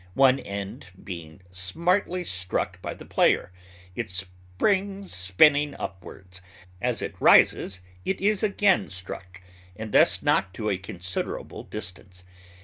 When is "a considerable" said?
10.71-11.61